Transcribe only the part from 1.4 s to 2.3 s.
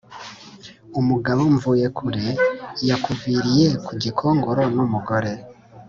mvuyekure